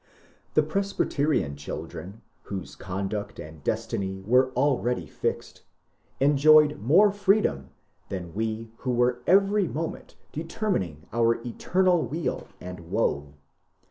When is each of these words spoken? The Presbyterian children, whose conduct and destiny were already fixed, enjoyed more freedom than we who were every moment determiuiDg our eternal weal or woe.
The 0.55 0.63
Presbyterian 0.63 1.55
children, 1.55 2.23
whose 2.45 2.75
conduct 2.75 3.37
and 3.39 3.63
destiny 3.63 4.19
were 4.25 4.51
already 4.53 5.05
fixed, 5.05 5.61
enjoyed 6.19 6.79
more 6.79 7.11
freedom 7.11 7.69
than 8.09 8.33
we 8.33 8.71
who 8.77 8.89
were 8.93 9.19
every 9.27 9.67
moment 9.67 10.15
determiuiDg 10.33 11.03
our 11.13 11.35
eternal 11.45 12.01
weal 12.01 12.47
or 12.59 12.73
woe. 12.81 13.35